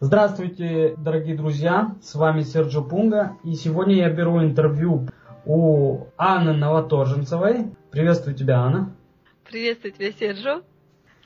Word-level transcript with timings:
Здравствуйте, 0.00 0.94
дорогие 0.96 1.36
друзья, 1.36 1.96
с 2.00 2.14
вами 2.14 2.42
Серджо 2.42 2.82
Пунга, 2.82 3.36
и 3.42 3.54
сегодня 3.54 3.96
я 3.96 4.08
беру 4.08 4.40
интервью 4.40 5.08
у 5.44 6.06
Анны 6.16 6.52
Новоторженцевой. 6.52 7.72
Приветствую 7.90 8.36
тебя, 8.36 8.60
Анна. 8.60 8.94
Приветствую 9.50 9.90
тебя, 9.90 10.12
Серджо. 10.12 10.62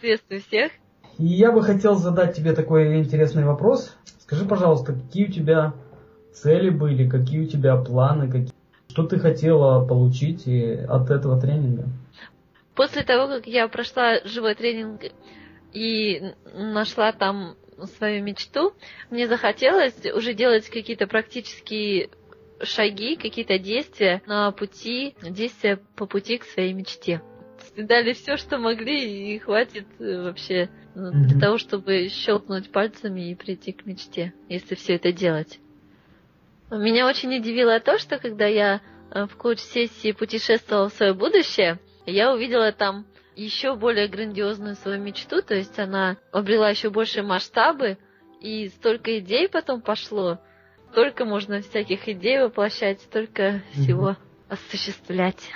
Приветствую 0.00 0.40
всех. 0.40 0.72
И 1.18 1.26
я 1.26 1.52
бы 1.52 1.62
хотел 1.62 1.96
задать 1.96 2.34
тебе 2.34 2.54
такой 2.54 2.98
интересный 2.98 3.44
вопрос. 3.44 3.94
Скажи, 4.20 4.46
пожалуйста, 4.46 4.94
какие 4.94 5.26
у 5.26 5.30
тебя 5.30 5.74
цели 6.32 6.70
были, 6.70 7.06
какие 7.06 7.40
у 7.44 7.46
тебя 7.46 7.76
планы, 7.76 8.26
какие, 8.26 8.54
что 8.88 9.02
ты 9.02 9.18
хотела 9.18 9.86
получить 9.86 10.48
от 10.88 11.10
этого 11.10 11.38
тренинга? 11.38 11.84
После 12.74 13.02
того, 13.02 13.28
как 13.28 13.46
я 13.46 13.68
прошла 13.68 14.24
живой 14.24 14.54
тренинг 14.54 15.02
и 15.72 16.34
нашла 16.54 17.12
там 17.12 17.56
свою 17.98 18.22
мечту, 18.22 18.74
мне 19.10 19.26
захотелось 19.26 20.04
уже 20.14 20.34
делать 20.34 20.68
какие-то 20.68 21.06
практические 21.06 22.10
шаги, 22.62 23.16
какие-то 23.16 23.58
действия 23.58 24.22
на 24.26 24.50
пути, 24.52 25.14
действия 25.22 25.80
по 25.96 26.06
пути 26.06 26.38
к 26.38 26.44
своей 26.44 26.72
мечте. 26.72 27.20
Дали 27.76 28.12
все, 28.12 28.36
что 28.36 28.58
могли, 28.58 29.34
и 29.34 29.38
хватит 29.38 29.86
э, 29.98 30.22
вообще 30.22 30.68
mm-hmm. 30.94 31.10
для 31.10 31.40
того, 31.40 31.58
чтобы 31.58 32.08
щелкнуть 32.08 32.70
пальцами 32.70 33.30
и 33.30 33.34
прийти 33.34 33.72
к 33.72 33.86
мечте, 33.86 34.34
если 34.48 34.74
все 34.74 34.96
это 34.96 35.12
делать. 35.12 35.58
Меня 36.70 37.06
очень 37.06 37.34
удивило 37.36 37.80
то, 37.80 37.98
что 37.98 38.18
когда 38.18 38.46
я 38.46 38.80
э, 39.10 39.26
в 39.26 39.36
коуч-сессии 39.36 40.12
путешествовала 40.12 40.88
в 40.88 40.94
свое 40.94 41.14
будущее, 41.14 41.78
я 42.04 42.32
увидела 42.32 42.72
там 42.72 43.06
еще 43.36 43.76
более 43.76 44.08
грандиозную 44.08 44.76
свою 44.76 45.00
мечту, 45.00 45.42
то 45.42 45.54
есть 45.54 45.78
она 45.78 46.16
обрела 46.32 46.68
еще 46.68 46.90
больше 46.90 47.22
масштабы, 47.22 47.98
и 48.40 48.68
столько 48.68 49.18
идей 49.18 49.48
потом 49.48 49.80
пошло, 49.80 50.38
только 50.94 51.24
можно 51.24 51.60
всяких 51.60 52.08
идей 52.08 52.40
воплощать, 52.40 53.00
столько 53.00 53.62
всего 53.72 54.10
mm 54.10 54.16
осуществлять. 54.52 55.48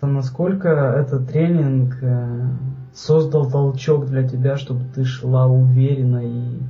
Насколько 0.00 0.68
этот 0.68 1.30
тренинг 1.30 1.94
э, 2.02 2.48
создал 2.92 3.48
толчок 3.48 4.06
для 4.06 4.26
тебя, 4.26 4.56
чтобы 4.56 4.84
ты 4.92 5.04
шла 5.04 5.46
уверенно 5.46 6.26
и 6.26 6.58
э, 6.58 6.60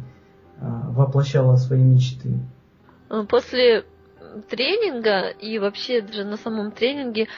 воплощала 0.60 1.56
свои 1.56 1.82
мечты? 1.82 2.40
После 3.30 3.86
тренинга 4.50 5.28
и 5.28 5.58
вообще 5.58 6.02
даже 6.02 6.24
на 6.24 6.36
самом 6.36 6.72
тренинге 6.72 7.28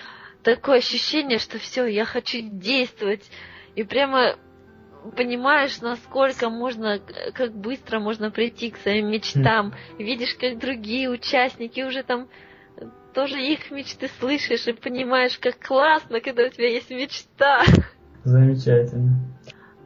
такое 0.45 0.79
ощущение, 0.79 1.39
что 1.39 1.59
все, 1.59 1.87
я 1.87 2.05
хочу 2.05 2.39
действовать. 2.43 3.29
И 3.75 3.83
прямо 3.83 4.37
понимаешь, 5.17 5.81
насколько 5.81 6.49
можно, 6.49 7.01
как 7.35 7.55
быстро 7.55 7.99
можно 7.99 8.31
прийти 8.31 8.71
к 8.71 8.79
своим 8.79 9.11
мечтам. 9.11 9.75
Видишь, 9.99 10.35
как 10.35 10.59
другие 10.59 11.11
участники 11.11 11.81
уже 11.81 12.03
там 12.03 12.29
тоже 13.13 13.41
их 13.41 13.71
мечты 13.71 14.09
слышишь 14.19 14.67
и 14.67 14.73
понимаешь, 14.73 15.39
как 15.39 15.59
классно, 15.59 16.21
когда 16.21 16.45
у 16.45 16.49
тебя 16.49 16.69
есть 16.69 16.91
мечта. 16.91 17.63
Замечательно. 18.25 19.17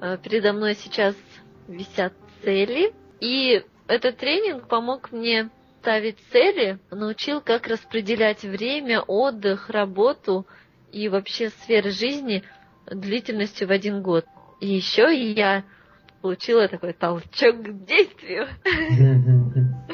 А, 0.00 0.16
передо 0.16 0.52
мной 0.52 0.74
сейчас 0.74 1.14
висят 1.66 2.14
цели, 2.42 2.94
и 3.20 3.64
этот 3.88 4.16
тренинг 4.16 4.68
помог 4.68 5.12
мне 5.12 5.50
ставить 5.80 6.18
цели, 6.32 6.78
научил, 6.90 7.40
как 7.40 7.66
распределять 7.66 8.42
время, 8.42 9.00
отдых, 9.00 9.70
работу 9.70 10.46
и 10.92 11.08
вообще 11.08 11.50
сферы 11.50 11.90
жизни 11.90 12.42
длительностью 12.86 13.68
в 13.68 13.70
один 13.70 14.02
год. 14.02 14.24
И 14.60 14.66
еще 14.66 15.14
я 15.14 15.64
получила 16.20 16.68
такой 16.68 16.92
толчок 16.92 17.62
к 17.62 17.84
действию. 17.84 18.48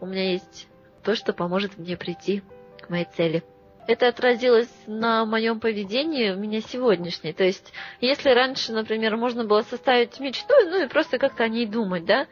У 0.00 0.06
меня 0.06 0.32
есть 0.32 0.68
то, 1.02 1.14
что 1.14 1.32
поможет 1.32 1.78
мне 1.78 1.96
прийти 1.96 2.42
к 2.80 2.90
моей 2.90 3.06
цели. 3.16 3.42
Это 3.86 4.08
отразилось 4.08 4.72
на 4.86 5.24
моем 5.24 5.60
поведении 5.60 6.30
у 6.30 6.36
меня 6.36 6.60
сегодняшней. 6.60 7.32
То 7.32 7.44
есть, 7.44 7.72
если 8.00 8.30
раньше, 8.30 8.72
например, 8.72 9.16
можно 9.16 9.44
было 9.44 9.62
составить 9.62 10.18
мечту, 10.18 10.54
ну 10.64 10.84
и 10.84 10.88
просто 10.88 11.18
как-то 11.18 11.44
о 11.44 11.48
ней 11.48 11.66
думать, 11.66 12.04
да, 12.04 12.26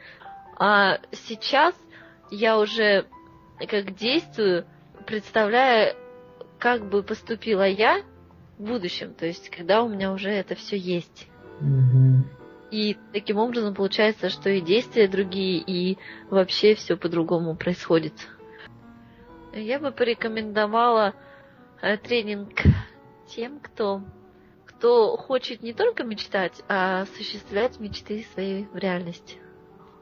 а 0.57 0.99
сейчас 1.11 1.73
я 2.31 2.59
уже 2.59 3.05
как 3.67 3.95
действую, 3.95 4.65
представляя, 5.05 5.95
как 6.59 6.87
бы 6.89 7.03
поступила 7.03 7.67
я 7.67 8.01
в 8.57 8.63
будущем, 8.63 9.13
то 9.13 9.25
есть 9.25 9.49
когда 9.49 9.83
у 9.83 9.89
меня 9.89 10.11
уже 10.11 10.29
это 10.29 10.55
все 10.55 10.77
есть. 10.77 11.27
И 12.71 12.97
таким 13.13 13.37
образом 13.37 13.73
получается, 13.73 14.29
что 14.29 14.49
и 14.49 14.59
действия 14.59 15.07
другие, 15.07 15.59
и 15.59 15.97
вообще 16.29 16.75
все 16.75 16.97
по-другому 16.97 17.55
происходит. 17.55 18.13
Я 19.53 19.79
бы 19.79 19.91
порекомендовала 19.91 21.13
э, 21.81 21.95
тренинг 21.97 22.63
тем, 23.27 23.59
кто, 23.59 24.01
кто 24.65 25.15
хочет 25.15 25.63
не 25.63 25.71
только 25.71 26.03
мечтать, 26.03 26.61
а 26.67 27.03
осуществлять 27.03 27.79
мечты 27.79 28.25
своей 28.33 28.65
в 28.65 28.75
реальности. 28.75 29.37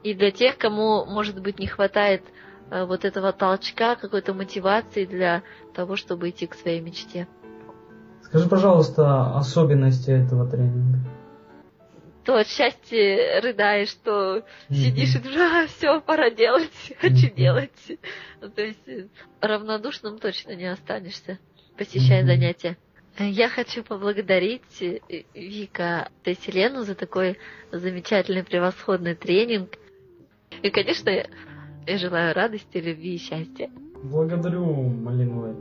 И 0.04 0.12
для 0.14 0.30
тех, 0.30 0.58
кому, 0.58 1.06
может 1.06 1.40
быть, 1.40 1.58
не 1.58 1.66
хватает 1.66 2.22
э, 2.70 2.84
вот 2.84 3.06
этого 3.06 3.32
толчка, 3.32 3.96
какой-то 3.96 4.34
мотивации 4.34 5.06
для 5.06 5.42
того, 5.74 5.96
чтобы 5.96 6.28
идти 6.28 6.46
к 6.46 6.54
своей 6.54 6.80
мечте. 6.80 7.26
Скажи, 8.22 8.46
пожалуйста, 8.48 9.34
особенности 9.36 10.10
этого 10.10 10.48
тренинга. 10.48 10.98
То 12.24 12.36
от 12.36 12.48
счастья 12.48 13.40
рыдаешь, 13.40 13.88
что 13.88 14.38
mm-hmm. 14.38 14.74
сидишь 14.74 15.14
и 15.14 15.38
а, 15.38 15.66
все, 15.66 16.00
пора 16.00 16.30
делать, 16.30 16.70
хочу 17.00 17.28
mm-hmm. 17.28 17.34
делать. 17.34 17.98
Ну, 18.42 18.50
то 18.50 18.62
есть 18.62 18.86
э, 18.86 19.08
равнодушным 19.40 20.18
точно 20.18 20.54
не 20.54 20.66
останешься, 20.66 21.38
посещая 21.78 22.22
mm-hmm. 22.22 22.26
занятия. 22.26 22.76
Я 23.18 23.48
хочу 23.48 23.82
поблагодарить 23.82 24.82
э, 24.82 24.98
Вика 25.32 26.10
Селену 26.24 26.82
за 26.82 26.94
такой 26.94 27.38
замечательный, 27.72 28.44
превосходный 28.44 29.14
тренинг. 29.14 29.78
И, 30.64 30.70
конечно, 30.70 31.10
я 31.10 31.98
желаю 31.98 32.34
радости, 32.34 32.78
любви 32.78 33.16
и 33.16 33.18
счастья. 33.18 33.68
Благодарю, 34.02 34.64
Малиновая 34.64 35.52